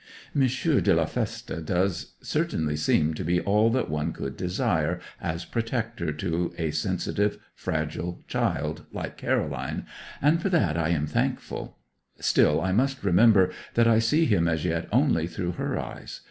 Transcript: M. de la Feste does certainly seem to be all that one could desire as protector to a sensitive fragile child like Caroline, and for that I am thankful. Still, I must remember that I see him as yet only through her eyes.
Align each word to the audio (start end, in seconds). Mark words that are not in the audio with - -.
M. 0.35 0.47
de 0.47 0.95
la 0.95 1.05
Feste 1.05 1.63
does 1.63 2.13
certainly 2.23 2.75
seem 2.75 3.13
to 3.13 3.23
be 3.23 3.39
all 3.39 3.69
that 3.69 3.87
one 3.87 4.13
could 4.13 4.35
desire 4.35 4.99
as 5.21 5.45
protector 5.45 6.11
to 6.11 6.51
a 6.57 6.71
sensitive 6.71 7.37
fragile 7.53 8.23
child 8.27 8.87
like 8.91 9.15
Caroline, 9.15 9.85
and 10.19 10.41
for 10.41 10.49
that 10.49 10.75
I 10.75 10.89
am 10.89 11.05
thankful. 11.05 11.77
Still, 12.19 12.59
I 12.61 12.71
must 12.71 13.03
remember 13.03 13.51
that 13.75 13.87
I 13.87 13.99
see 13.99 14.25
him 14.25 14.47
as 14.47 14.65
yet 14.65 14.89
only 14.91 15.27
through 15.27 15.51
her 15.51 15.77
eyes. 15.77 16.19